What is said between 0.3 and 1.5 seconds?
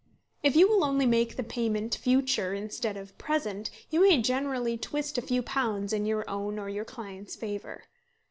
If you will only make the